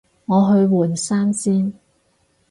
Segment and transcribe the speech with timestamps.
[0.25, 1.71] 我去換衫先